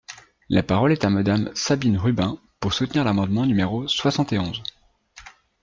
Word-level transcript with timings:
La 0.49 0.63
parole 0.63 0.93
est 0.93 1.05
à 1.05 1.11
Madame 1.11 1.51
Sabine 1.53 1.95
Rubin, 1.99 2.39
pour 2.59 2.73
soutenir 2.73 3.03
l’amendement 3.03 3.45
numéro 3.45 3.87
soixante 3.87 4.33
et 4.33 4.39
onze. 4.39 4.63